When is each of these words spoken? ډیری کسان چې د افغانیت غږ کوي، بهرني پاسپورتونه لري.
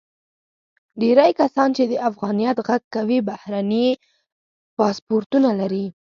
ډیری 1.01 1.31
کسان 1.41 1.69
چې 1.77 1.83
د 1.87 1.93
افغانیت 2.09 2.57
غږ 2.67 2.81
کوي، 2.95 3.19
بهرني 3.29 3.87
پاسپورتونه 4.77 5.49
لري. 5.59 5.85